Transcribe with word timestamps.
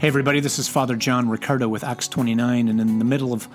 Hey, 0.00 0.08
everybody, 0.08 0.40
this 0.40 0.58
is 0.58 0.68
Father 0.68 0.96
John 0.96 1.28
Riccardo 1.28 1.68
with 1.68 1.84
Acts 1.84 2.08
29. 2.08 2.68
And 2.68 2.80
in 2.80 2.98
the 2.98 3.04
middle 3.04 3.32
of 3.32 3.48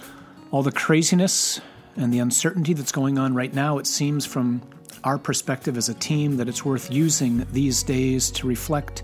all 0.52 0.64
the 0.64 0.72
craziness 0.72 1.60
and 1.98 2.14
the 2.14 2.20
uncertainty 2.20 2.74
that's 2.74 2.94
going 2.94 3.20
on 3.20 3.36
right 3.36 3.54
now, 3.54 3.78
it 3.78 3.86
seems 3.86 4.26
from 4.26 4.62
our 5.04 5.18
perspective 5.18 5.78
as 5.78 5.90
a 5.90 5.94
team 5.94 6.38
that 6.38 6.48
it's 6.48 6.64
worth 6.64 6.92
using 6.92 7.46
these 7.52 7.84
days 7.84 8.32
to 8.32 8.48
reflect 8.48 9.04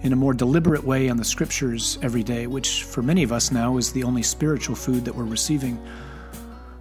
in 0.00 0.14
a 0.14 0.16
more 0.16 0.32
deliberate 0.32 0.82
way 0.82 1.10
on 1.10 1.18
the 1.18 1.24
scriptures 1.24 1.98
every 2.00 2.22
day, 2.22 2.46
which 2.46 2.82
for 2.82 3.02
many 3.02 3.22
of 3.22 3.30
us 3.30 3.52
now 3.52 3.76
is 3.76 3.92
the 3.92 4.02
only 4.02 4.22
spiritual 4.22 4.74
food 4.74 5.04
that 5.04 5.14
we're 5.14 5.24
receiving. 5.24 5.78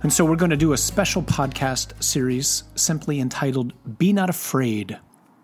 And 0.01 0.11
so 0.11 0.23
we're 0.23 0.37
going 0.37 0.51
to 0.51 0.57
do 0.57 0.71
a 0.71 0.77
special 0.77 1.21
podcast 1.21 2.01
series 2.01 2.63
simply 2.75 3.19
entitled 3.19 3.73
Be 3.99 4.13
Not 4.13 4.29
Afraid 4.29 4.97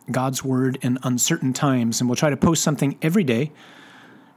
God's 0.09 0.45
Word 0.45 0.79
in 0.81 0.97
Uncertain 1.03 1.51
Times. 1.51 1.99
And 1.99 2.09
we'll 2.09 2.15
try 2.15 2.29
to 2.29 2.37
post 2.37 2.63
something 2.63 2.97
every 3.01 3.25
day, 3.25 3.51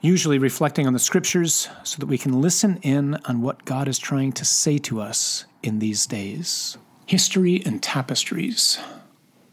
usually 0.03 0.39
reflecting 0.39 0.87
on 0.87 0.93
the 0.93 0.99
scriptures, 0.99 1.69
so 1.85 1.99
that 1.99 2.07
we 2.07 2.19
can 2.19 2.43
listen 2.43 2.79
in 2.83 3.15
on 3.25 3.41
what 3.41 3.65
God 3.65 3.89
is 3.89 3.99
trying 3.99 4.33
to 4.33 4.45
say 4.45 4.77
to 4.79 5.01
us 5.01 5.47
in 5.63 5.79
these 5.79 6.07
days. 6.07 6.77
History 7.07 7.63
and 7.65 7.83
tapestries. 7.83 8.79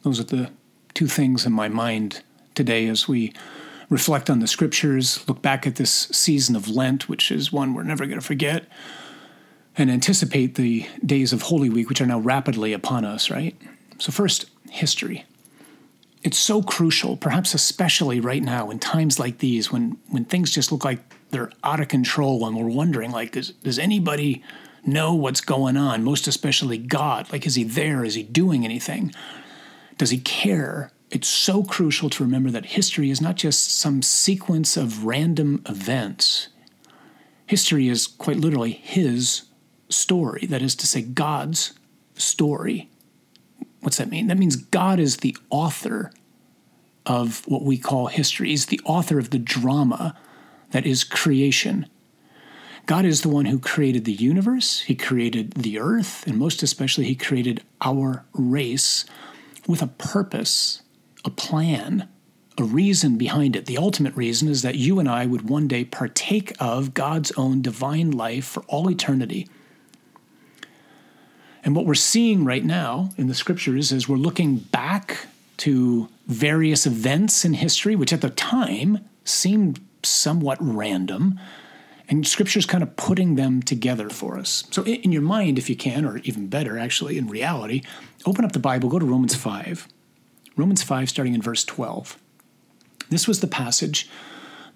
Those 0.03 0.19
are 0.19 0.23
the 0.23 0.49
two 0.95 1.07
things 1.07 1.45
in 1.45 1.53
my 1.53 1.69
mind 1.69 2.23
today 2.55 2.87
as 2.87 3.07
we 3.07 3.31
reflect 3.89 4.29
on 4.29 4.39
the 4.39 4.47
scriptures, 4.47 5.23
look 5.27 5.41
back 5.41 5.65
at 5.65 5.75
this 5.75 5.91
season 5.91 6.55
of 6.55 6.67
Lent, 6.67 7.07
which 7.07 7.31
is 7.31 7.51
one 7.51 7.73
we're 7.73 7.83
never 7.83 8.05
going 8.05 8.19
to 8.19 8.25
forget, 8.25 8.65
and 9.77 9.89
anticipate 9.89 10.55
the 10.55 10.87
days 11.05 11.31
of 11.31 11.43
Holy 11.43 11.69
Week, 11.69 11.89
which 11.89 12.01
are 12.01 12.05
now 12.05 12.19
rapidly 12.19 12.73
upon 12.73 13.05
us, 13.05 13.29
right? 13.29 13.55
So, 13.97 14.11
first, 14.11 14.45
history. 14.69 15.25
It's 16.21 16.37
so 16.37 16.61
crucial, 16.61 17.15
perhaps 17.15 17.53
especially 17.53 18.19
right 18.19 18.43
now 18.43 18.69
in 18.69 18.79
times 18.79 19.19
like 19.19 19.37
these 19.37 19.71
when, 19.71 19.97
when 20.09 20.25
things 20.25 20.51
just 20.51 20.71
look 20.71 20.83
like 20.83 20.99
they're 21.29 21.51
out 21.63 21.79
of 21.79 21.87
control 21.87 22.45
and 22.45 22.57
we're 22.57 22.67
wondering, 22.67 23.11
like, 23.11 23.31
does, 23.31 23.51
does 23.51 23.79
anybody 23.79 24.43
know 24.85 25.13
what's 25.13 25.41
going 25.41 25.77
on? 25.77 26.03
Most 26.03 26.27
especially 26.27 26.77
God. 26.77 27.31
Like, 27.31 27.45
is 27.45 27.55
he 27.55 27.63
there? 27.63 28.03
Is 28.03 28.15
he 28.15 28.23
doing 28.23 28.65
anything? 28.65 29.13
Does 29.97 30.09
he 30.09 30.19
care? 30.19 30.91
It's 31.09 31.27
so 31.27 31.63
crucial 31.63 32.09
to 32.11 32.23
remember 32.23 32.51
that 32.51 32.65
history 32.65 33.09
is 33.09 33.21
not 33.21 33.35
just 33.35 33.75
some 33.77 34.01
sequence 34.01 34.77
of 34.77 35.05
random 35.05 35.63
events. 35.67 36.49
History 37.45 37.87
is 37.87 38.07
quite 38.07 38.37
literally 38.37 38.73
his 38.73 39.43
story, 39.89 40.45
that 40.47 40.61
is 40.61 40.75
to 40.75 40.87
say, 40.87 41.01
God's 41.01 41.73
story. 42.15 42.88
What's 43.81 43.97
that 43.97 44.09
mean? 44.09 44.27
That 44.27 44.37
means 44.37 44.55
God 44.55 44.99
is 44.99 45.17
the 45.17 45.35
author 45.49 46.11
of 47.05 47.43
what 47.47 47.63
we 47.63 47.77
call 47.77 48.07
history. 48.07 48.49
He's 48.49 48.67
the 48.67 48.81
author 48.85 49.19
of 49.19 49.29
the 49.29 49.39
drama 49.39 50.15
that 50.71 50.85
is 50.85 51.03
creation. 51.03 51.87
God 52.85 53.05
is 53.05 53.21
the 53.21 53.29
one 53.29 53.45
who 53.45 53.59
created 53.59 54.05
the 54.05 54.13
universe, 54.13 54.81
He 54.81 54.95
created 54.95 55.53
the 55.53 55.79
earth, 55.79 56.25
and 56.25 56.37
most 56.37 56.63
especially, 56.63 57.05
He 57.05 57.15
created 57.15 57.63
our 57.81 58.25
race 58.33 59.05
with 59.67 59.81
a 59.81 59.87
purpose, 59.87 60.81
a 61.23 61.29
plan, 61.29 62.09
a 62.57 62.63
reason 62.63 63.17
behind 63.17 63.55
it. 63.55 63.67
The 63.67 63.77
ultimate 63.77 64.15
reason 64.15 64.49
is 64.49 64.63
that 64.63 64.75
you 64.75 64.99
and 64.99 65.07
I 65.07 65.25
would 65.25 65.49
one 65.49 65.67
day 65.67 65.85
partake 65.85 66.53
of 66.59 66.93
God's 66.93 67.31
own 67.33 67.61
divine 67.61 68.11
life 68.11 68.45
for 68.45 68.63
all 68.63 68.89
eternity. 68.89 69.47
And 71.69 71.75
what 71.75 71.85
we're 71.85 71.93
seeing 71.93 72.45
right 72.45 72.65
now 72.65 73.11
in 73.15 73.27
the 73.27 73.35
scriptures 73.35 73.91
is 73.91 74.09
we're 74.09 74.15
looking 74.15 74.55
back 74.55 75.27
to 75.57 76.09
various 76.25 76.87
events 76.87 77.45
in 77.45 77.53
history, 77.53 77.95
which 77.95 78.11
at 78.11 78.21
the 78.21 78.31
time 78.31 79.07
seemed 79.23 79.79
somewhat 80.01 80.57
random. 80.59 81.39
And 82.07 82.27
scripture's 82.27 82.65
kind 82.65 82.81
of 82.81 82.95
putting 82.95 83.35
them 83.35 83.61
together 83.61 84.09
for 84.09 84.39
us. 84.39 84.63
So, 84.71 84.83
in 84.83 85.11
your 85.11 85.21
mind, 85.21 85.59
if 85.59 85.69
you 85.69 85.75
can, 85.75 86.05
or 86.05 86.17
even 86.23 86.47
better, 86.47 86.79
actually, 86.79 87.19
in 87.19 87.27
reality, 87.27 87.83
open 88.25 88.45
up 88.45 88.53
the 88.53 88.57
Bible, 88.57 88.89
go 88.89 88.97
to 88.97 89.05
Romans 89.05 89.35
5. 89.35 89.87
Romans 90.57 90.81
5, 90.81 91.07
starting 91.07 91.35
in 91.35 91.41
verse 91.43 91.63
12. 91.63 92.17
This 93.11 93.27
was 93.27 93.41
the 93.41 93.47
passage 93.47 94.09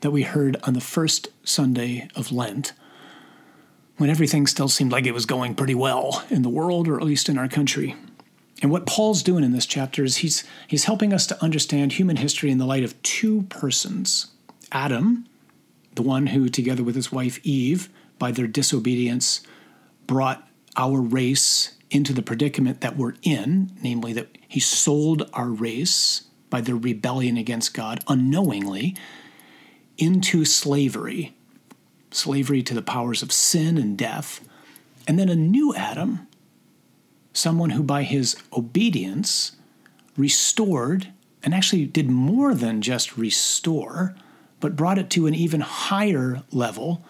that 0.01 0.11
we 0.11 0.21
heard 0.21 0.57
on 0.61 0.75
the 0.75 0.79
first 0.79 1.29
Sunday 1.43 2.07
of 2.15 2.31
Lent 2.31 2.73
when 4.03 4.09
everything 4.09 4.45
still 4.45 4.67
seemed 4.67 4.91
like 4.91 5.05
it 5.05 5.13
was 5.13 5.25
going 5.25 5.55
pretty 5.55 5.73
well 5.73 6.25
in 6.29 6.41
the 6.41 6.49
world, 6.49 6.89
or 6.89 6.97
at 6.97 7.05
least 7.05 7.29
in 7.29 7.37
our 7.37 7.47
country. 7.47 7.95
And 8.61 8.69
what 8.69 8.85
Paul's 8.85 9.23
doing 9.23 9.45
in 9.45 9.53
this 9.53 9.65
chapter 9.65 10.03
is 10.03 10.17
he's, 10.17 10.43
he's 10.67 10.83
helping 10.83 11.13
us 11.13 11.25
to 11.27 11.41
understand 11.41 11.93
human 11.93 12.17
history 12.17 12.51
in 12.51 12.57
the 12.57 12.65
light 12.65 12.83
of 12.83 13.01
two 13.01 13.43
persons 13.43 14.27
Adam, 14.73 15.25
the 15.95 16.01
one 16.01 16.27
who, 16.27 16.49
together 16.49 16.83
with 16.83 16.95
his 16.95 17.13
wife 17.13 17.39
Eve, 17.43 17.87
by 18.19 18.29
their 18.29 18.45
disobedience, 18.45 19.39
brought 20.05 20.45
our 20.75 20.99
race 20.99 21.77
into 21.89 22.11
the 22.11 22.21
predicament 22.21 22.81
that 22.81 22.97
we're 22.97 23.13
in, 23.21 23.71
namely 23.81 24.11
that 24.11 24.37
he 24.49 24.59
sold 24.59 25.29
our 25.31 25.47
race 25.47 26.23
by 26.49 26.59
their 26.59 26.75
rebellion 26.75 27.37
against 27.37 27.73
God 27.73 28.03
unknowingly 28.09 28.97
into 29.97 30.43
slavery 30.43 31.33
slavery 32.15 32.63
to 32.63 32.73
the 32.73 32.81
powers 32.81 33.21
of 33.21 33.31
sin 33.31 33.77
and 33.77 33.97
death, 33.97 34.47
and 35.07 35.19
then 35.19 35.29
a 35.29 35.35
new 35.35 35.75
Adam, 35.75 36.27
someone 37.33 37.71
who 37.71 37.83
by 37.83 38.03
his 38.03 38.35
obedience 38.51 39.53
restored 40.15 41.11
and 41.43 41.53
actually 41.53 41.85
did 41.85 42.09
more 42.09 42.53
than 42.53 42.81
just 42.81 43.17
restore, 43.17 44.15
but 44.59 44.75
brought 44.75 44.97
it 44.97 45.09
to 45.09 45.27
an 45.27 45.35
even 45.35 45.61
higher 45.61 46.43
level, 46.51 47.03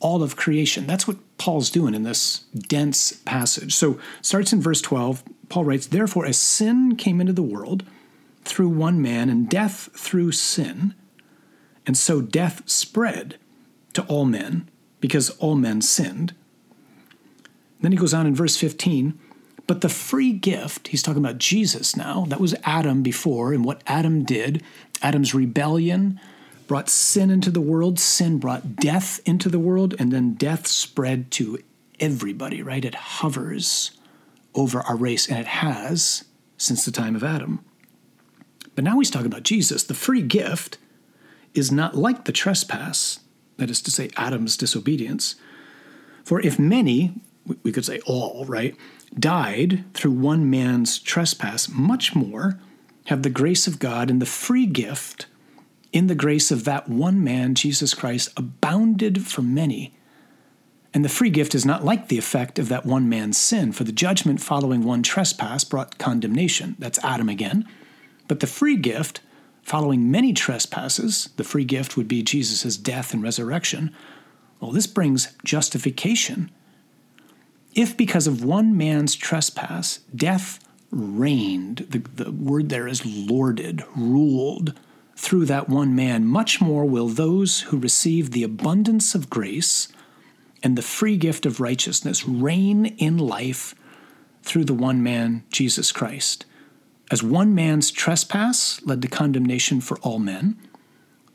all 0.00 0.22
of 0.22 0.36
creation. 0.36 0.86
That's 0.86 1.06
what 1.06 1.18
Paul's 1.36 1.70
doing 1.70 1.94
in 1.94 2.02
this 2.02 2.44
dense 2.56 3.12
passage. 3.12 3.74
So 3.74 3.98
starts 4.22 4.52
in 4.52 4.62
verse 4.62 4.80
12. 4.80 5.22
Paul 5.48 5.64
writes, 5.64 5.86
Therefore, 5.86 6.24
as 6.24 6.38
sin 6.38 6.96
came 6.96 7.20
into 7.20 7.32
the 7.32 7.42
world 7.42 7.84
through 8.44 8.68
one 8.68 9.00
man, 9.00 9.28
and 9.28 9.48
death 9.48 9.88
through 9.94 10.32
sin, 10.32 10.94
and 11.86 11.96
so 11.96 12.20
death 12.20 12.62
spread 12.68 13.36
to 13.94 14.02
all 14.02 14.24
men 14.24 14.68
because 15.00 15.30
all 15.30 15.54
men 15.54 15.80
sinned. 15.80 16.34
Then 17.80 17.92
he 17.92 17.98
goes 17.98 18.14
on 18.14 18.26
in 18.26 18.34
verse 18.34 18.56
15, 18.56 19.18
but 19.66 19.80
the 19.80 19.88
free 19.88 20.32
gift, 20.32 20.88
he's 20.88 21.02
talking 21.02 21.22
about 21.22 21.38
Jesus 21.38 21.96
now, 21.96 22.24
that 22.28 22.40
was 22.40 22.54
Adam 22.64 23.02
before, 23.02 23.52
and 23.52 23.64
what 23.64 23.82
Adam 23.86 24.24
did, 24.24 24.62
Adam's 25.02 25.34
rebellion 25.34 26.20
brought 26.66 26.88
sin 26.88 27.30
into 27.30 27.50
the 27.50 27.60
world, 27.60 27.98
sin 27.98 28.38
brought 28.38 28.76
death 28.76 29.20
into 29.26 29.48
the 29.48 29.58
world, 29.58 29.94
and 29.98 30.12
then 30.12 30.34
death 30.34 30.66
spread 30.66 31.30
to 31.32 31.58
everybody, 32.00 32.62
right? 32.62 32.84
It 32.84 32.94
hovers 32.94 33.92
over 34.54 34.80
our 34.80 34.96
race, 34.96 35.28
and 35.28 35.38
it 35.38 35.46
has 35.46 36.24
since 36.56 36.84
the 36.84 36.90
time 36.90 37.16
of 37.16 37.24
Adam. 37.24 37.64
But 38.74 38.84
now 38.84 38.98
he's 38.98 39.10
talking 39.10 39.26
about 39.26 39.42
Jesus. 39.42 39.82
The 39.82 39.94
free 39.94 40.22
gift 40.22 40.78
is 41.54 41.70
not 41.70 41.96
like 41.96 42.24
the 42.24 42.32
trespass 42.32 43.20
that 43.56 43.70
is 43.70 43.80
to 43.82 43.90
say, 43.90 44.10
Adam's 44.16 44.56
disobedience. 44.56 45.36
For 46.24 46.40
if 46.40 46.58
many, 46.58 47.14
we 47.62 47.72
could 47.72 47.84
say 47.84 48.00
all, 48.06 48.44
right, 48.46 48.76
died 49.18 49.84
through 49.94 50.12
one 50.12 50.48
man's 50.50 50.98
trespass, 50.98 51.68
much 51.68 52.14
more 52.14 52.58
have 53.06 53.22
the 53.22 53.30
grace 53.30 53.66
of 53.66 53.78
God 53.78 54.10
and 54.10 54.20
the 54.20 54.26
free 54.26 54.66
gift 54.66 55.26
in 55.92 56.06
the 56.06 56.14
grace 56.14 56.50
of 56.50 56.64
that 56.64 56.88
one 56.88 57.22
man, 57.22 57.54
Jesus 57.54 57.94
Christ, 57.94 58.30
abounded 58.36 59.26
for 59.26 59.42
many. 59.42 59.94
And 60.92 61.04
the 61.04 61.08
free 61.08 61.30
gift 61.30 61.54
is 61.54 61.66
not 61.66 61.84
like 61.84 62.08
the 62.08 62.18
effect 62.18 62.58
of 62.58 62.68
that 62.68 62.86
one 62.86 63.08
man's 63.08 63.36
sin, 63.36 63.72
for 63.72 63.84
the 63.84 63.92
judgment 63.92 64.40
following 64.40 64.82
one 64.82 65.02
trespass 65.02 65.64
brought 65.64 65.98
condemnation. 65.98 66.76
That's 66.78 66.98
Adam 67.04 67.28
again. 67.28 67.68
But 68.26 68.40
the 68.40 68.46
free 68.46 68.76
gift 68.76 69.20
Following 69.64 70.10
many 70.10 70.34
trespasses, 70.34 71.30
the 71.36 71.44
free 71.44 71.64
gift 71.64 71.96
would 71.96 72.06
be 72.06 72.22
Jesus' 72.22 72.76
death 72.76 73.14
and 73.14 73.22
resurrection. 73.22 73.94
Well, 74.60 74.72
this 74.72 74.86
brings 74.86 75.34
justification. 75.42 76.50
If 77.74 77.96
because 77.96 78.26
of 78.26 78.44
one 78.44 78.76
man's 78.76 79.14
trespass, 79.14 80.00
death 80.14 80.60
reigned, 80.90 81.86
the, 81.88 81.98
the 81.98 82.30
word 82.30 82.68
there 82.68 82.86
is 82.86 83.06
lorded, 83.06 83.82
ruled 83.96 84.78
through 85.16 85.46
that 85.46 85.68
one 85.68 85.94
man, 85.94 86.26
much 86.26 86.60
more 86.60 86.84
will 86.84 87.08
those 87.08 87.62
who 87.62 87.78
receive 87.78 88.30
the 88.30 88.42
abundance 88.42 89.14
of 89.14 89.30
grace 89.30 89.88
and 90.62 90.76
the 90.76 90.82
free 90.82 91.16
gift 91.16 91.46
of 91.46 91.60
righteousness 91.60 92.28
reign 92.28 92.84
in 92.84 93.16
life 93.16 93.74
through 94.42 94.64
the 94.64 94.74
one 94.74 95.02
man, 95.02 95.42
Jesus 95.50 95.90
Christ. 95.90 96.44
As 97.14 97.22
one 97.22 97.54
man's 97.54 97.92
trespass 97.92 98.84
led 98.84 99.00
to 99.02 99.06
condemnation 99.06 99.80
for 99.80 99.96
all 99.98 100.18
men, 100.18 100.56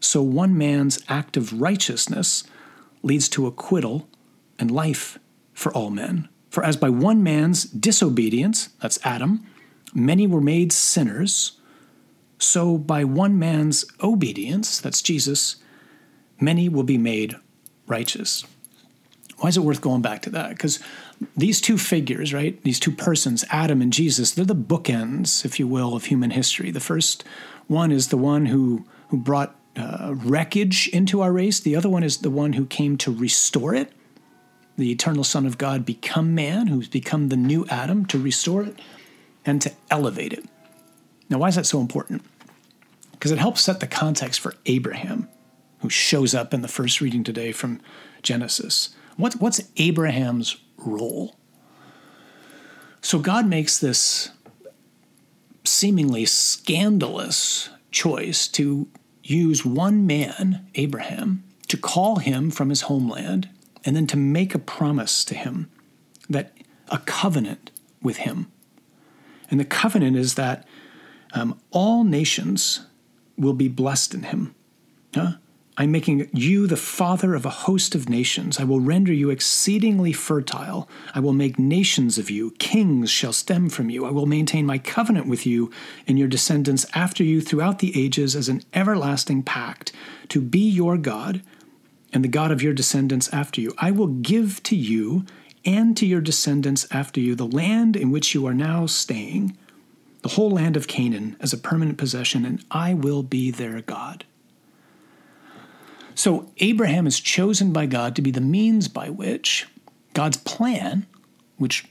so 0.01 0.21
one 0.21 0.57
man's 0.57 0.99
act 1.07 1.37
of 1.37 1.61
righteousness 1.61 2.43
leads 3.01 3.29
to 3.29 3.47
acquittal 3.47 4.09
and 4.59 4.69
life 4.69 5.19
for 5.53 5.71
all 5.71 5.89
men. 5.89 6.27
For 6.49 6.65
as 6.65 6.75
by 6.75 6.89
one 6.89 7.23
man's 7.23 7.63
disobedience, 7.63 8.67
that's 8.81 8.99
Adam, 9.05 9.47
many 9.93 10.27
were 10.27 10.41
made 10.41 10.73
sinners, 10.73 11.53
so 12.39 12.77
by 12.77 13.05
one 13.05 13.39
man's 13.39 13.85
obedience, 14.03 14.81
that's 14.81 15.01
Jesus, 15.01 15.55
many 16.41 16.67
will 16.67 16.83
be 16.83 16.97
made 16.97 17.37
righteous. 17.87 18.43
Why 19.37 19.47
is 19.47 19.55
it 19.55 19.63
worth 19.63 19.79
going 19.79 20.01
back 20.01 20.23
to 20.23 20.29
that? 20.31 20.49
Because 20.49 20.79
these 21.35 21.59
two 21.59 21.77
figures, 21.77 22.33
right, 22.33 22.61
these 22.63 22.79
two 22.79 22.91
persons, 22.91 23.43
Adam 23.49 23.81
and 23.81 23.91
Jesus, 23.91 24.31
they're 24.31 24.45
the 24.45 24.55
bookends, 24.55 25.43
if 25.43 25.59
you 25.59 25.67
will, 25.67 25.95
of 25.95 26.05
human 26.05 26.31
history. 26.31 26.71
The 26.71 26.79
first 26.79 27.23
one 27.67 27.91
is 27.91 28.07
the 28.07 28.17
one 28.17 28.45
who, 28.45 28.85
who 29.09 29.17
brought 29.17 29.55
uh, 29.75 30.13
wreckage 30.15 30.87
into 30.89 31.21
our 31.21 31.31
race, 31.31 31.59
the 31.59 31.75
other 31.75 31.89
one 31.89 32.03
is 32.03 32.17
the 32.17 32.29
one 32.29 32.53
who 32.53 32.65
came 32.65 32.97
to 32.97 33.13
restore 33.13 33.75
it. 33.75 33.91
The 34.77 34.91
eternal 34.91 35.23
Son 35.23 35.45
of 35.45 35.57
God 35.57 35.85
become 35.85 36.33
man, 36.33 36.67
who's 36.67 36.87
become 36.87 37.29
the 37.29 37.37
new 37.37 37.65
Adam, 37.69 38.05
to 38.07 38.19
restore 38.19 38.63
it 38.63 38.79
and 39.45 39.61
to 39.61 39.71
elevate 39.91 40.33
it. 40.33 40.45
Now, 41.29 41.39
why 41.39 41.49
is 41.49 41.55
that 41.55 41.65
so 41.65 41.81
important? 41.81 42.23
Because 43.11 43.31
it 43.31 43.39
helps 43.39 43.61
set 43.61 43.81
the 43.81 43.87
context 43.87 44.39
for 44.39 44.55
Abraham, 44.65 45.27
who 45.79 45.89
shows 45.89 46.33
up 46.33 46.53
in 46.53 46.61
the 46.61 46.67
first 46.69 47.01
reading 47.01 47.23
today 47.23 47.51
from 47.51 47.81
Genesis. 48.21 48.95
What's, 49.17 49.35
what's 49.35 49.61
Abraham's 49.77 50.55
role? 50.85 51.35
So 53.01 53.19
God 53.19 53.47
makes 53.47 53.79
this 53.79 54.31
seemingly 55.63 56.25
scandalous 56.25 57.69
choice 57.91 58.47
to 58.47 58.87
use 59.23 59.65
one 59.65 60.05
man, 60.07 60.67
Abraham, 60.75 61.43
to 61.67 61.77
call 61.77 62.17
him 62.17 62.51
from 62.51 62.69
his 62.69 62.81
homeland 62.81 63.49
and 63.85 63.95
then 63.95 64.07
to 64.07 64.17
make 64.17 64.53
a 64.53 64.59
promise 64.59 65.23
to 65.25 65.35
him 65.35 65.69
that 66.29 66.53
a 66.89 66.97
covenant 66.99 67.71
with 68.01 68.17
him. 68.17 68.51
And 69.49 69.59
the 69.59 69.65
covenant 69.65 70.17
is 70.17 70.35
that 70.35 70.67
um, 71.33 71.59
all 71.71 72.03
nations 72.03 72.85
will 73.37 73.53
be 73.53 73.67
blessed 73.67 74.13
in 74.13 74.23
him. 74.23 74.55
Huh? 75.13 75.33
I'm 75.79 75.93
making 75.93 76.29
you 76.33 76.67
the 76.67 76.75
father 76.75 77.35
of 77.35 77.45
a 77.45 77.49
host 77.49 77.95
of 77.95 78.09
nations. 78.09 78.59
I 78.59 78.65
will 78.65 78.81
render 78.81 79.13
you 79.13 79.29
exceedingly 79.29 80.11
fertile. 80.11 80.89
I 81.15 81.21
will 81.21 81.31
make 81.31 81.57
nations 81.57 82.17
of 82.17 82.29
you. 82.29 82.51
Kings 82.59 83.09
shall 83.09 83.31
stem 83.31 83.69
from 83.69 83.89
you. 83.89 84.05
I 84.05 84.11
will 84.11 84.25
maintain 84.25 84.65
my 84.65 84.77
covenant 84.77 85.27
with 85.27 85.45
you 85.45 85.71
and 86.05 86.19
your 86.19 86.27
descendants 86.27 86.85
after 86.93 87.23
you 87.23 87.39
throughout 87.39 87.79
the 87.79 87.97
ages 87.97 88.35
as 88.35 88.49
an 88.49 88.61
everlasting 88.73 89.41
pact, 89.41 89.93
to 90.27 90.41
be 90.41 90.59
your 90.59 90.97
God 90.97 91.41
and 92.11 92.25
the 92.25 92.27
God 92.27 92.51
of 92.51 92.61
your 92.61 92.73
descendants 92.73 93.29
after 93.31 93.61
you. 93.61 93.73
I 93.77 93.91
will 93.91 94.07
give 94.07 94.61
to 94.63 94.75
you 94.75 95.25
and 95.63 95.95
to 95.95 96.05
your 96.05 96.19
descendants 96.19 96.87
after 96.91 97.21
you 97.21 97.35
the 97.35 97.47
land 97.47 97.95
in 97.95 98.11
which 98.11 98.35
you 98.35 98.45
are 98.47 98.53
now 98.53 98.85
staying, 98.85 99.57
the 100.23 100.29
whole 100.29 100.51
land 100.51 100.75
of 100.75 100.89
Canaan, 100.89 101.37
as 101.39 101.53
a 101.53 101.57
permanent 101.57 101.97
possession, 101.97 102.43
and 102.43 102.65
I 102.69 102.93
will 102.93 103.23
be 103.23 103.49
their 103.49 103.79
God. 103.79 104.25
So 106.19 106.51
Abraham 106.57 107.07
is 107.07 107.17
chosen 107.17 107.71
by 107.71 107.85
God 107.85 108.13
to 108.17 108.21
be 108.21 108.29
the 108.29 108.41
means 108.41 108.89
by 108.89 109.09
which 109.09 109.65
God's 110.13 110.35
plan, 110.35 111.07
which 111.55 111.85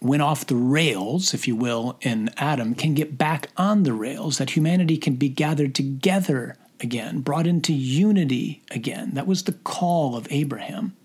went 0.00 0.22
off 0.22 0.46
the 0.46 0.56
rails, 0.56 1.34
if 1.34 1.46
you 1.46 1.54
will, 1.54 1.98
in 2.00 2.30
Adam, 2.38 2.74
can 2.74 2.94
get 2.94 3.18
back 3.18 3.50
on 3.58 3.82
the 3.82 3.92
rails, 3.92 4.38
that 4.38 4.56
humanity 4.56 4.96
can 4.96 5.16
be 5.16 5.28
gathered 5.28 5.74
together 5.74 6.56
again, 6.80 7.20
brought 7.20 7.46
into 7.46 7.74
unity 7.74 8.62
again. 8.70 9.10
That 9.12 9.26
was 9.26 9.42
the 9.42 9.52
call 9.52 10.16
of 10.16 10.26
Abraham. 10.30 10.96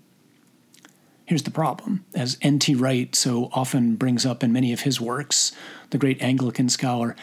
Here's 1.26 1.44
the 1.44 1.52
problem, 1.52 2.06
as 2.16 2.38
N.T. 2.42 2.76
Wright 2.76 3.14
so 3.14 3.50
often 3.52 3.98
brings 3.98 4.26
up 4.26 4.42
in 4.42 4.54
many 4.54 4.72
of 4.72 4.80
his 4.84 5.02
works, 5.02 5.52
the 5.90 5.98
great 5.98 6.22
Anglican 6.22 6.70
scholar, 6.70 7.14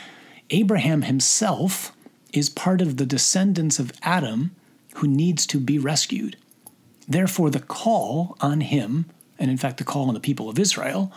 Abraham 0.50 1.00
himself 1.00 1.96
is 2.34 2.50
part 2.50 2.82
of 2.82 2.98
the 2.98 3.06
descendants 3.06 3.78
of 3.78 3.90
Adam 4.02 4.54
who 4.94 5.08
needs 5.08 5.46
to 5.46 5.58
be 5.58 5.78
rescued. 5.78 6.36
Therefore, 7.06 7.50
the 7.50 7.60
call 7.60 8.36
on 8.40 8.60
him, 8.60 9.06
and 9.38 9.50
in 9.50 9.56
fact, 9.56 9.78
the 9.78 9.84
call 9.84 10.08
on 10.08 10.14
the 10.14 10.20
people 10.20 10.48
of 10.48 10.58
Israel, 10.58 11.12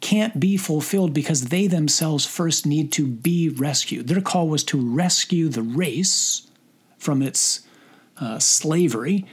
can't 0.00 0.38
be 0.38 0.56
fulfilled 0.56 1.14
because 1.14 1.46
they 1.46 1.66
themselves 1.66 2.26
first 2.26 2.66
need 2.66 2.92
to 2.92 3.06
be 3.06 3.48
rescued. 3.48 4.08
Their 4.08 4.20
call 4.20 4.48
was 4.48 4.64
to 4.64 4.78
rescue 4.78 5.48
the 5.48 5.62
race 5.62 6.46
from 6.98 7.22
its 7.22 7.66
uh, 8.20 8.38
slavery, 8.38 9.26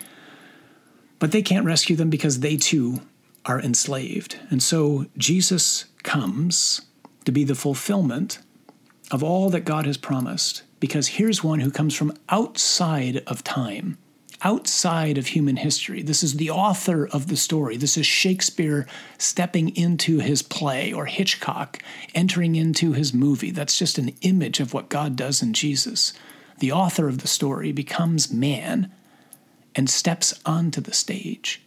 but 1.20 1.32
they 1.32 1.42
can't 1.42 1.66
rescue 1.66 1.96
them 1.96 2.10
because 2.10 2.40
they 2.40 2.58
too 2.58 3.02
are 3.46 3.60
enslaved. 3.60 4.40
And 4.50 4.62
so 4.62 5.08
Jesus 5.18 5.86
comes 6.04 6.82
to 7.26 7.32
be 7.32 7.44
the 7.44 7.56
fulfillment 7.56 8.40
of 9.12 9.24
all 9.24 9.50
that 9.50 9.66
God 9.66 9.86
has 9.86 9.98
promised 9.98 10.64
because 10.82 11.08
here's 11.08 11.44
one 11.44 11.62
who 11.62 11.72
comes 11.72 11.96
from 11.96 12.12
outside 12.28 13.24
of 13.28 13.44
time, 13.46 14.00
outside 14.42 15.18
of 15.18 15.28
human 15.28 15.56
history. 15.56 16.02
This 16.02 16.24
is 16.24 16.34
the 16.34 16.50
author 16.50 17.08
of 17.08 17.28
the 17.28 17.38
story. 17.38 17.78
This 17.78 17.98
is 17.98 18.06
Shakespeare 18.06 18.88
stepping 19.20 19.74
into 19.78 20.20
his 20.20 20.42
play, 20.42 20.92
or 20.92 21.06
Hitchcock 21.06 21.82
entering 22.16 22.56
into 22.56 22.94
his 22.94 23.14
movie. 23.14 23.52
That's 23.52 23.78
just 23.78 24.00
an 24.00 24.10
image 24.22 24.60
of 24.60 24.74
what 24.74 24.90
God 24.90 25.16
does 25.16 25.44
in 25.44 25.54
Jesus. 25.54 26.14
The 26.58 26.72
author 26.72 27.08
of 27.08 27.20
the 27.20 27.28
story 27.28 27.72
becomes 27.72 28.34
man 28.34 28.92
and 29.76 29.88
steps 29.88 30.34
onto 30.48 30.82
the 30.82 30.94
stage. 30.94 31.62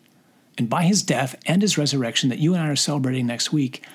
And 0.59 0.69
by 0.69 0.83
his 0.83 1.05
death 1.05 1.37
and 1.47 1.63
his 1.63 1.79
resurrection, 1.79 2.31
that 2.31 2.41
you 2.41 2.55
and 2.55 2.63
I 2.63 2.69
are 2.69 2.77
celebrating 2.77 3.27
next 3.27 3.53
week, 3.53 3.87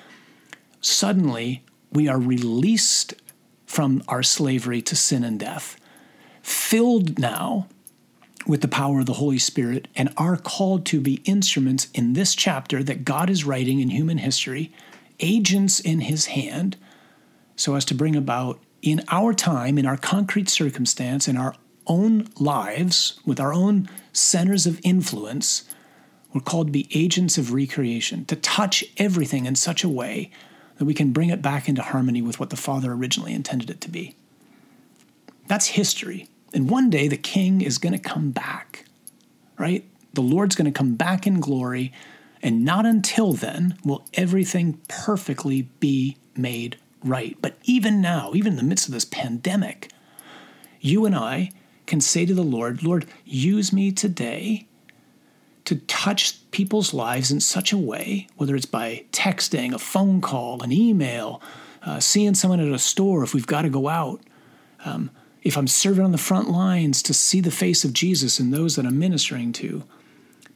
suddenly 0.80 1.62
we 1.92 2.08
are 2.08 2.18
released 2.18 3.14
from 3.70 4.02
our 4.08 4.20
slavery 4.20 4.82
to 4.82 4.96
sin 4.96 5.22
and 5.22 5.38
death, 5.38 5.76
filled 6.42 7.20
now 7.20 7.68
with 8.44 8.62
the 8.62 8.68
power 8.68 8.98
of 8.98 9.06
the 9.06 9.12
Holy 9.12 9.38
Spirit, 9.38 9.86
and 9.94 10.12
are 10.16 10.36
called 10.36 10.84
to 10.84 11.00
be 11.00 11.22
instruments 11.24 11.86
in 11.94 12.14
this 12.14 12.34
chapter 12.34 12.82
that 12.82 13.04
God 13.04 13.30
is 13.30 13.44
writing 13.44 13.78
in 13.78 13.90
human 13.90 14.18
history, 14.18 14.72
agents 15.20 15.78
in 15.78 16.00
His 16.00 16.26
hand, 16.26 16.76
so 17.54 17.76
as 17.76 17.84
to 17.84 17.94
bring 17.94 18.16
about 18.16 18.58
in 18.82 19.04
our 19.06 19.32
time, 19.32 19.78
in 19.78 19.86
our 19.86 19.96
concrete 19.96 20.48
circumstance, 20.48 21.28
in 21.28 21.36
our 21.36 21.54
own 21.86 22.26
lives, 22.40 23.20
with 23.24 23.38
our 23.38 23.54
own 23.54 23.88
centers 24.12 24.66
of 24.66 24.80
influence, 24.82 25.62
we're 26.34 26.40
called 26.40 26.66
to 26.66 26.72
be 26.72 26.88
agents 26.92 27.38
of 27.38 27.52
recreation, 27.52 28.24
to 28.24 28.34
touch 28.34 28.84
everything 28.96 29.46
in 29.46 29.54
such 29.54 29.84
a 29.84 29.88
way 29.88 30.32
that 30.80 30.86
we 30.86 30.94
can 30.94 31.12
bring 31.12 31.28
it 31.28 31.42
back 31.42 31.68
into 31.68 31.82
harmony 31.82 32.22
with 32.22 32.40
what 32.40 32.48
the 32.48 32.56
Father 32.56 32.90
originally 32.92 33.34
intended 33.34 33.68
it 33.68 33.82
to 33.82 33.90
be. 33.90 34.14
That's 35.46 35.66
history. 35.66 36.26
And 36.54 36.70
one 36.70 36.88
day 36.88 37.06
the 37.06 37.18
king 37.18 37.60
is 37.60 37.76
going 37.76 37.92
to 37.92 37.98
come 37.98 38.30
back, 38.30 38.86
right? 39.58 39.84
The 40.14 40.22
Lord's 40.22 40.56
going 40.56 40.72
to 40.72 40.78
come 40.78 40.94
back 40.94 41.26
in 41.26 41.38
glory, 41.38 41.92
and 42.42 42.64
not 42.64 42.86
until 42.86 43.34
then 43.34 43.76
will 43.84 44.06
everything 44.14 44.80
perfectly 44.88 45.68
be 45.80 46.16
made 46.34 46.78
right. 47.04 47.36
But 47.42 47.58
even 47.64 48.00
now, 48.00 48.32
even 48.34 48.54
in 48.54 48.56
the 48.56 48.62
midst 48.62 48.88
of 48.88 48.94
this 48.94 49.04
pandemic, 49.04 49.92
you 50.80 51.04
and 51.04 51.14
I 51.14 51.50
can 51.84 52.00
say 52.00 52.24
to 52.24 52.32
the 52.32 52.42
Lord, 52.42 52.82
Lord, 52.82 53.04
use 53.26 53.70
me 53.70 53.92
today 53.92 54.66
to 55.70 55.76
touch 55.86 56.50
people's 56.50 56.92
lives 56.92 57.30
in 57.30 57.38
such 57.38 57.72
a 57.72 57.78
way, 57.78 58.26
whether 58.34 58.56
it's 58.56 58.66
by 58.66 59.04
texting, 59.12 59.72
a 59.72 59.78
phone 59.78 60.20
call, 60.20 60.64
an 60.64 60.72
email, 60.72 61.40
uh, 61.84 62.00
seeing 62.00 62.34
someone 62.34 62.58
at 62.58 62.66
a 62.66 62.78
store 62.78 63.22
if 63.22 63.32
we've 63.32 63.46
got 63.46 63.62
to 63.62 63.68
go 63.68 63.86
out. 63.86 64.20
Um, 64.84 65.12
if 65.44 65.56
I'm 65.56 65.68
serving 65.68 66.04
on 66.04 66.10
the 66.10 66.18
front 66.18 66.50
lines 66.50 67.04
to 67.04 67.14
see 67.14 67.40
the 67.40 67.52
face 67.52 67.84
of 67.84 67.92
Jesus 67.92 68.40
in 68.40 68.50
those 68.50 68.74
that 68.74 68.84
I'm 68.84 68.98
ministering 68.98 69.52
to, 69.52 69.84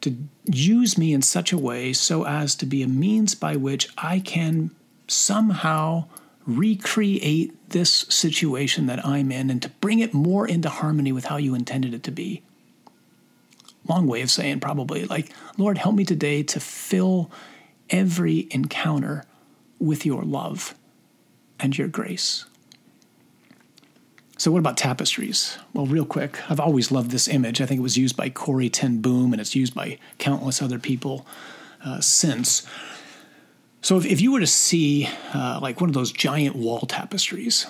to 0.00 0.16
use 0.46 0.98
me 0.98 1.12
in 1.12 1.22
such 1.22 1.52
a 1.52 1.58
way 1.58 1.92
so 1.92 2.26
as 2.26 2.56
to 2.56 2.66
be 2.66 2.82
a 2.82 2.88
means 2.88 3.36
by 3.36 3.54
which 3.54 3.86
I 3.96 4.18
can 4.18 4.72
somehow 5.06 6.06
recreate 6.44 7.70
this 7.70 8.04
situation 8.08 8.86
that 8.86 9.06
I'm 9.06 9.30
in 9.30 9.48
and 9.48 9.62
to 9.62 9.68
bring 9.68 10.00
it 10.00 10.12
more 10.12 10.44
into 10.48 10.70
harmony 10.70 11.12
with 11.12 11.26
how 11.26 11.36
you 11.36 11.54
intended 11.54 11.94
it 11.94 12.02
to 12.02 12.10
be 12.10 12.42
long 13.86 14.06
way 14.06 14.22
of 14.22 14.30
saying 14.30 14.60
probably 14.60 15.04
like, 15.04 15.30
Lord, 15.58 15.78
help 15.78 15.94
me 15.94 16.04
today 16.04 16.42
to 16.44 16.60
fill 16.60 17.30
every 17.90 18.48
encounter 18.50 19.24
with 19.78 20.06
your 20.06 20.22
love 20.22 20.74
and 21.60 21.76
your 21.76 21.88
grace. 21.88 22.46
So, 24.36 24.50
what 24.50 24.58
about 24.58 24.76
tapestries? 24.76 25.58
Well, 25.72 25.86
real 25.86 26.04
quick, 26.04 26.38
I've 26.50 26.60
always 26.60 26.90
loved 26.90 27.10
this 27.10 27.28
image. 27.28 27.60
I 27.60 27.66
think 27.66 27.78
it 27.78 27.82
was 27.82 27.96
used 27.96 28.16
by 28.16 28.30
Corrie 28.30 28.68
ten 28.68 29.00
Boom, 29.00 29.32
and 29.32 29.40
it's 29.40 29.54
used 29.54 29.74
by 29.74 29.98
countless 30.18 30.60
other 30.60 30.78
people 30.78 31.24
uh, 31.84 32.00
since. 32.00 32.66
So, 33.80 33.96
if, 33.96 34.04
if 34.06 34.20
you 34.20 34.32
were 34.32 34.40
to 34.40 34.46
see 34.46 35.08
uh, 35.32 35.60
like 35.62 35.80
one 35.80 35.88
of 35.88 35.94
those 35.94 36.10
giant 36.10 36.56
wall 36.56 36.80
tapestries 36.80 37.66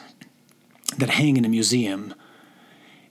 that 0.96 1.10
hang 1.10 1.36
in 1.36 1.44
a 1.44 1.48
museum, 1.48 2.14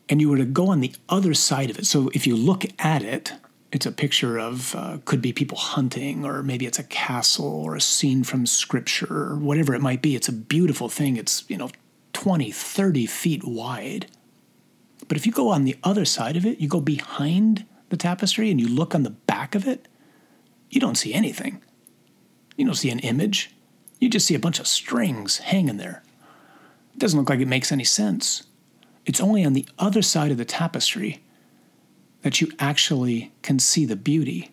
and 0.10 0.22
you 0.22 0.30
were 0.30 0.38
to 0.38 0.46
go 0.46 0.68
on 0.68 0.82
the 0.82 0.94
other 1.10 1.34
side 1.34 1.70
of 1.70 1.80
it. 1.80 1.86
So 1.86 2.10
if 2.14 2.28
you 2.28 2.36
look 2.36 2.66
at 2.80 3.04
it, 3.04 3.34
it's 3.72 3.86
a 3.86 3.92
picture 3.92 4.38
of 4.38 4.76
uh, 4.76 5.00
could 5.06 5.22
be 5.22 5.34
people 5.34 5.58
hunting 5.58 6.26
or 6.26 6.44
maybe 6.44 6.66
it's 6.66 6.80
a 6.80 6.84
castle 6.84 7.48
or 7.48 7.76
a 7.76 7.82
scene 7.82 8.24
from 8.24 8.46
scripture 8.46 9.12
or 9.12 9.36
whatever 9.36 9.74
it 9.74 9.82
might 9.82 10.02
be 10.02 10.16
it's 10.16 10.28
a 10.28 10.34
beautiful 10.34 10.90
thing 10.90 11.18
it's 11.18 11.44
you 11.50 11.58
know 11.58 11.72
20 12.14 12.52
30 12.52 13.06
feet 13.08 13.44
wide 13.44 14.06
But 15.08 15.18
if 15.18 15.26
you 15.26 15.32
go 15.32 15.50
on 15.50 15.64
the 15.66 15.76
other 15.84 16.06
side 16.06 16.38
of 16.38 16.46
it, 16.46 16.60
you 16.60 16.68
go 16.68 16.82
behind 16.82 17.66
the 17.90 17.98
tapestry 17.98 18.50
and 18.50 18.60
you 18.60 18.68
look 18.68 18.96
on 18.96 19.04
the 19.04 19.10
back 19.10 19.56
of 19.56 19.68
it, 19.68 19.88
you 20.70 20.80
don't 20.80 20.96
see 20.96 21.14
anything. 21.14 21.62
You 22.58 22.66
don't 22.66 22.76
see 22.76 22.90
an 22.90 23.00
image. 23.00 23.52
You 24.00 24.10
just 24.10 24.26
see 24.26 24.36
a 24.36 24.40
bunch 24.40 24.60
of 24.60 24.68
strings 24.68 25.40
hanging 25.40 25.78
there. 25.78 26.04
It 26.94 27.00
doesn't 27.00 27.20
look 27.20 27.30
like 27.30 27.40
it 27.40 27.48
makes 27.48 27.72
any 27.72 27.84
sense. 27.84 28.44
It's 29.06 29.22
only 29.22 29.44
on 29.44 29.54
the 29.54 29.68
other 29.78 30.02
side 30.02 30.32
of 30.32 30.38
the 30.38 30.46
tapestry 30.46 31.24
that 32.22 32.40
you 32.40 32.52
actually 32.58 33.34
can 33.42 33.60
see 33.60 33.86
the 33.86 33.96
beauty. 33.96 34.52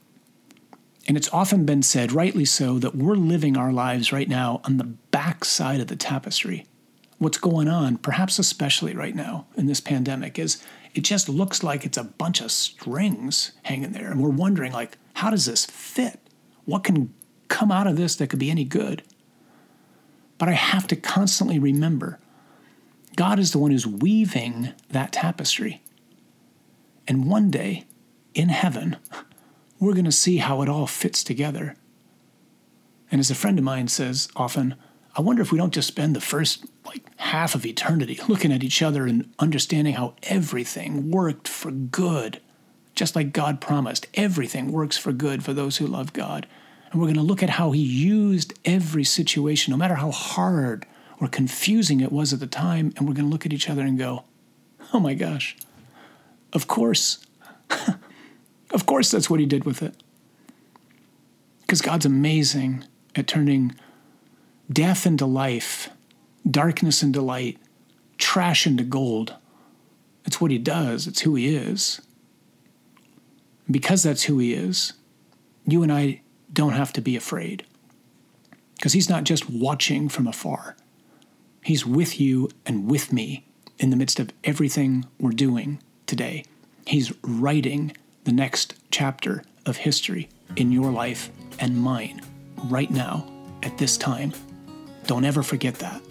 And 1.07 1.17
it's 1.17 1.33
often 1.33 1.65
been 1.65 1.83
said, 1.83 2.13
rightly 2.13 2.45
so, 2.45 2.79
that 2.79 2.95
we're 2.95 3.15
living 3.15 3.57
our 3.57 3.73
lives 3.73 4.13
right 4.13 4.29
now 4.29 4.61
on 4.65 4.77
the 4.77 4.85
back 4.85 5.45
side 5.45 5.81
of 5.81 5.87
the 5.87 5.97
tapestry. 5.97 6.67
What's 7.19 7.39
going 7.39 7.69
on, 7.69 7.99
perhaps 7.99 8.39
especially 8.39 8.95
right 8.95 9.15
now 9.15 9.47
in 9.57 9.67
this 9.67 9.81
pandemic, 9.81 10.39
is 10.39 10.63
it 10.95 11.03
just 11.03 11.29
looks 11.29 11.63
like 11.63 11.85
it's 11.85 11.99
a 11.99 12.05
bunch 12.05 12.41
of 12.41 12.51
strings 12.51 13.53
hanging 13.63 13.93
there. 13.93 14.11
And 14.11 14.21
we're 14.21 14.31
wondering, 14.31 14.73
like, 14.73 14.99
how 15.15 15.31
does 15.31 15.47
this 15.47 15.65
fit? 15.67 16.19
What 16.65 16.85
can 16.85 17.15
come 17.49 17.71
out 17.71 17.87
of 17.87 17.97
this 17.97 18.17
that 18.17 18.29
could 18.29 18.39
be 18.39 18.51
any 18.51 18.65
good? 18.65 19.03
But 20.39 20.49
I 20.49 20.53
have 20.53 20.87
to 20.89 20.97
constantly 20.97 21.59
remember 21.59 22.19
God 23.21 23.39
is 23.39 23.53
the 23.53 23.59
one 23.59 23.71
who's 23.71 23.87
weaving 23.87 24.73
that 24.89 25.13
tapestry. 25.13 25.83
And 27.07 27.29
one 27.29 27.51
day, 27.51 27.85
in 28.33 28.49
heaven, 28.49 28.97
we're 29.79 29.93
going 29.93 30.07
to 30.07 30.11
see 30.11 30.39
how 30.39 30.63
it 30.63 30.71
all 30.71 30.87
fits 30.87 31.23
together. 31.23 31.77
And 33.11 33.19
as 33.19 33.31
a 33.31 33.35
friend 33.35 33.59
of 33.59 33.65
mine 33.67 33.89
says 33.89 34.31
often, 34.37 34.75
I 35.15 35.21
wonder 35.21 35.43
if 35.43 35.53
we 35.53 35.59
don't 35.59 35.75
just 35.75 35.89
spend 35.89 36.17
the 36.17 36.21
first 36.23 36.65
like 36.87 37.03
half 37.19 37.55
of 37.55 37.67
eternity 37.67 38.19
looking 38.27 38.53
at 38.53 38.65
each 38.65 38.81
other 38.81 39.05
and 39.05 39.31
understanding 39.39 39.97
how 39.97 40.15
everything 40.23 41.11
worked 41.11 41.47
for 41.47 41.71
good. 41.71 42.41
Just 42.95 43.15
like 43.15 43.35
God 43.35 43.61
promised, 43.61 44.07
everything 44.15 44.73
works 44.73 44.97
for 44.97 45.13
good 45.13 45.45
for 45.45 45.53
those 45.53 45.77
who 45.77 45.87
love 45.87 46.15
God. 46.15 46.47
And 46.91 46.99
we're 46.99 47.09
going 47.09 47.17
to 47.17 47.23
look 47.23 47.43
at 47.43 47.51
how 47.51 47.73
He 47.73 47.83
used 47.83 48.59
every 48.65 49.05
situation, 49.05 49.73
no 49.73 49.77
matter 49.77 49.97
how 49.97 50.11
hard 50.11 50.87
or 51.21 51.29
confusing 51.29 52.01
it 52.01 52.11
was 52.13 52.33
at 52.33 52.41
the 52.41 52.47
time. 52.47 52.93
And 52.97 53.07
we're 53.07 53.15
going 53.15 53.27
to 53.27 53.31
look 53.31 53.47
at 53.47 53.53
each 53.53 53.69
other 53.69 53.83
and 53.83 53.99
go, 53.99 54.25
oh 54.93 55.01
my 55.01 55.15
gosh, 55.15 55.57
of 56.53 56.67
course. 56.67 57.25
of 58.73 58.87
course, 58.87 59.11
that's 59.11 59.29
what 59.31 59.41
He 59.41 59.47
did 59.47 59.65
with 59.65 59.83
it. 59.83 60.03
Because 61.61 61.83
God's 61.83 62.07
amazing 62.07 62.85
at 63.15 63.27
turning 63.27 63.75
death 64.73 65.07
into 65.07 65.27
life, 65.27 65.91
darkness 66.49 67.03
into 67.03 67.21
light, 67.21 67.59
trash 68.19 68.67
into 68.67 68.85
gold. 68.85 69.35
It's 70.25 70.41
what 70.41 70.51
he 70.51 70.59
does, 70.59 71.07
it's 71.07 71.21
who 71.21 71.35
he 71.35 71.55
is. 71.55 72.01
Because 73.71 74.03
that's 74.03 74.25
who 74.25 74.39
he 74.39 74.53
is, 74.53 74.95
you 75.67 75.83
and 75.83 75.93
I 75.93 76.23
don't 76.53 76.73
have 76.73 76.93
to 76.95 77.01
be 77.01 77.17
afraid. 77.17 77.65
Because 78.77 78.93
he's 78.93 79.09
not 79.09 79.25
just 79.25 79.49
watching 79.49 80.09
from 80.09 80.27
afar, 80.27 80.77
he's 81.63 81.87
with 81.87 82.21
you 82.21 82.49
and 82.67 82.89
with 82.89 83.13
me 83.13 83.47
in 83.79 83.91
the 83.91 83.97
midst 83.97 84.21
of 84.21 84.31
everything 84.45 85.07
we're 85.19 85.31
doing 85.31 85.81
today. 86.07 86.45
He's 86.87 87.13
writing 87.23 87.93
the 88.25 88.33
next 88.33 88.75
chapter 88.91 89.43
of 89.67 89.77
history 89.79 90.29
in 90.57 90.73
your 90.73 90.91
life 90.91 91.31
and 91.59 91.77
mine 91.77 92.21
right 92.65 92.91
now 92.91 93.31
at 93.63 93.79
this 93.79 93.97
time. 93.97 94.33
Don't 95.07 95.25
ever 95.25 95.43
forget 95.43 95.77
that. 95.77 96.03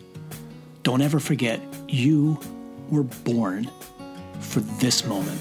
Don't 0.83 1.01
ever 1.01 1.19
forget 1.19 1.61
you 1.87 2.39
were 2.89 3.03
born 3.03 3.69
for 4.39 4.61
this 4.61 5.05
moment. 5.05 5.39